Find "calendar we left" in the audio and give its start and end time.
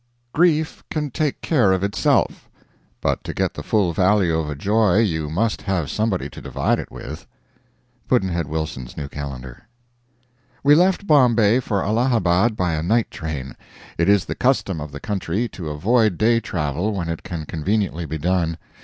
9.07-11.05